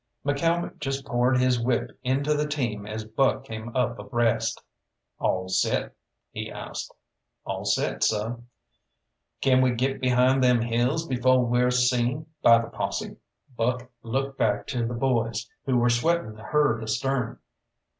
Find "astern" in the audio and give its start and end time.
16.81-17.37